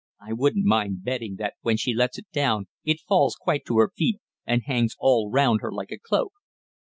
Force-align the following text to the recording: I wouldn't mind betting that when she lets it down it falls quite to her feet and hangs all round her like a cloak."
I 0.19 0.33
wouldn't 0.33 0.65
mind 0.65 1.03
betting 1.03 1.35
that 1.35 1.53
when 1.61 1.77
she 1.77 1.93
lets 1.93 2.17
it 2.17 2.25
down 2.31 2.65
it 2.83 3.01
falls 3.01 3.35
quite 3.35 3.65
to 3.65 3.77
her 3.77 3.91
feet 3.95 4.19
and 4.47 4.63
hangs 4.65 4.95
all 4.97 5.29
round 5.29 5.61
her 5.61 5.71
like 5.71 5.91
a 5.91 5.99
cloak." 5.99 6.33